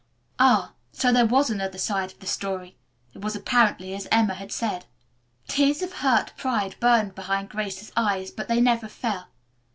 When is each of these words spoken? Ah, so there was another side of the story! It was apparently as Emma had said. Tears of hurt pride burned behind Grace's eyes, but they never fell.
Ah, 0.39 0.73
so 0.91 1.11
there 1.13 1.27
was 1.27 1.51
another 1.51 1.77
side 1.77 2.11
of 2.11 2.17
the 2.17 2.25
story! 2.25 2.75
It 3.13 3.21
was 3.21 3.35
apparently 3.35 3.93
as 3.93 4.07
Emma 4.11 4.33
had 4.33 4.51
said. 4.51 4.87
Tears 5.47 5.83
of 5.83 5.93
hurt 5.93 6.33
pride 6.35 6.75
burned 6.79 7.13
behind 7.13 7.49
Grace's 7.49 7.91
eyes, 7.95 8.31
but 8.31 8.47
they 8.47 8.59
never 8.61 8.87
fell. 8.87 9.27